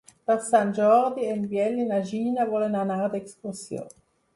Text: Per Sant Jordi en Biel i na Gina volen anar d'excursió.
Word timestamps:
Per 0.29 0.37
Sant 0.45 0.71
Jordi 0.77 1.29
en 1.35 1.45
Biel 1.53 1.79
i 1.85 1.87
na 1.95 2.03
Gina 2.11 2.51
volen 2.57 2.83
anar 2.85 3.03
d'excursió. 3.17 3.91